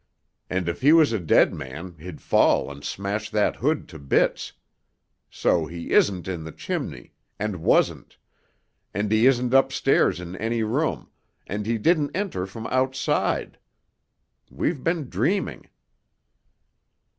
"And 0.49 0.67
if 0.67 0.81
he 0.81 0.93
was 0.93 1.13
a 1.13 1.19
dead 1.19 1.53
man, 1.53 1.95
he'd 1.99 2.21
fall 2.23 2.71
and 2.71 2.83
smash 2.83 3.29
that 3.29 3.57
hood 3.57 3.87
to 3.89 3.99
bits. 3.99 4.53
So 5.29 5.67
he 5.67 5.91
isn't 5.91 6.27
in 6.27 6.43
the 6.43 6.51
chimney—and 6.51 7.57
wasn't—and 7.57 9.11
he 9.11 9.27
isn't 9.27 9.53
upstairs 9.53 10.19
in 10.19 10.35
any 10.37 10.63
room—and 10.63 11.67
he 11.67 11.77
didn't 11.77 12.15
enter 12.15 12.47
from 12.47 12.65
outside. 12.65 13.59
We've 14.49 14.83
been 14.83 15.07
dreaming." 15.07 15.69